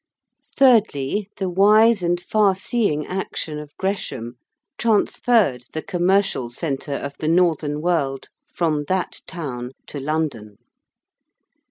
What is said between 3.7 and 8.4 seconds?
Gresham transferred the commercial centre of the northern world